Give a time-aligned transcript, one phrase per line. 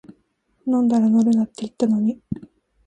[0.65, 2.19] 飲んだら乗るなって言ったのに